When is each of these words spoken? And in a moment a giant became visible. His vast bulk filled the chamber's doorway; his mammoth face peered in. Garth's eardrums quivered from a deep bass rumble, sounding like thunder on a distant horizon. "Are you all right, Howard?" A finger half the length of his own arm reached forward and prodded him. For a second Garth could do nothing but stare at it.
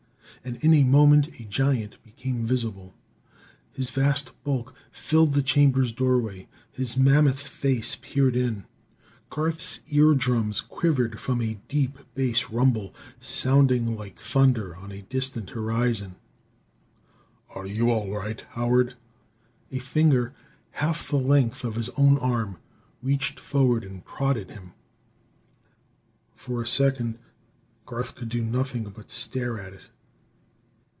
And 0.43 0.57
in 0.63 0.73
a 0.73 0.83
moment 0.83 1.39
a 1.39 1.43
giant 1.43 2.03
became 2.03 2.47
visible. 2.47 2.95
His 3.73 3.91
vast 3.91 4.31
bulk 4.43 4.73
filled 4.91 5.35
the 5.35 5.43
chamber's 5.43 5.91
doorway; 5.91 6.47
his 6.71 6.97
mammoth 6.97 7.45
face 7.47 7.95
peered 8.01 8.35
in. 8.35 8.65
Garth's 9.29 9.81
eardrums 9.91 10.59
quivered 10.59 11.19
from 11.19 11.43
a 11.43 11.59
deep 11.67 11.99
bass 12.15 12.49
rumble, 12.49 12.91
sounding 13.19 13.95
like 13.95 14.19
thunder 14.19 14.75
on 14.75 14.91
a 14.91 15.03
distant 15.03 15.51
horizon. 15.51 16.15
"Are 17.51 17.67
you 17.67 17.91
all 17.91 18.09
right, 18.11 18.43
Howard?" 18.53 18.95
A 19.71 19.77
finger 19.77 20.33
half 20.71 21.07
the 21.09 21.17
length 21.17 21.63
of 21.63 21.75
his 21.75 21.89
own 21.89 22.17
arm 22.17 22.57
reached 23.03 23.39
forward 23.39 23.83
and 23.83 24.03
prodded 24.03 24.49
him. 24.49 24.71
For 26.33 26.63
a 26.63 26.67
second 26.67 27.19
Garth 27.85 28.15
could 28.15 28.29
do 28.29 28.41
nothing 28.41 28.85
but 28.95 29.11
stare 29.11 29.59
at 29.59 29.73
it. 29.73 29.81